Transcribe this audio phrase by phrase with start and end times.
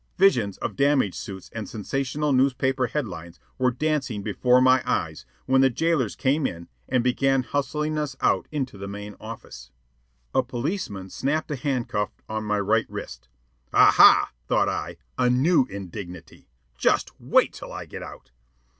[0.17, 5.69] Visions of damage suits and sensational newspaper headlines were dancing before my eyes when the
[5.69, 9.69] jailers came in and began hustling us out into the main office.
[10.33, 13.27] A policeman snapped a handcuff on my right wrist.
[13.73, 16.49] (Ah, ha, thought I, a new indignity.
[16.79, 18.31] Just wait till I get out.)